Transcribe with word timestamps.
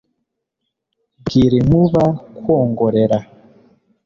bwira 1.23 1.55
inkuba-kwongorera 1.61 3.17